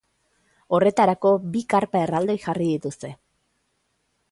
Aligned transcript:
Horretarako 0.77 1.33
bi 1.57 1.61
karpa 1.75 2.03
erraldoi 2.07 2.39
jarri 2.49 2.71
dituzte. 2.73 3.15